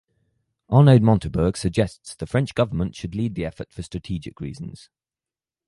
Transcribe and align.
Arnaud 0.67 1.01
Montebourg 1.03 1.55
suggests 1.55 2.15
the 2.15 2.25
French 2.25 2.55
government 2.55 2.95
should 2.95 3.13
lead 3.13 3.35
the 3.35 3.45
effort 3.45 3.71
for 3.71 3.83
strategic 3.83 4.41
reasons. 4.41 4.89